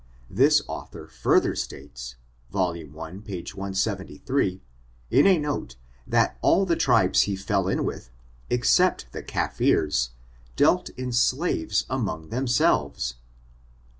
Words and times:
This 0.31 0.63
author 0.67 1.07
further 1.07 1.53
states, 1.53 2.15
vol. 2.51 2.73
1, 2.75 3.21
p. 3.21 3.37
173, 3.43 4.63
in 5.11 5.27
a 5.27 5.37
note, 5.37 5.75
that 6.07 6.39
all 6.41 6.65
the 6.65 6.75
tribes 6.75 7.21
he 7.29 7.35
fell 7.35 7.67
in 7.67 7.85
with, 7.85 8.09
except 8.49 9.11
the 9.11 9.21
Cafirees, 9.21 10.09
dealt 10.55 10.89
in 10.97 11.11
slaves 11.13 11.85
among 11.87 12.29
themselves. 12.29 13.17